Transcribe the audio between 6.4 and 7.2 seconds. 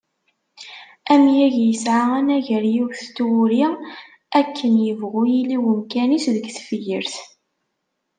tefyirt.